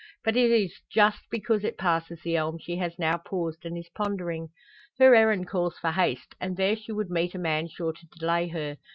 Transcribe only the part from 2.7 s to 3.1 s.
has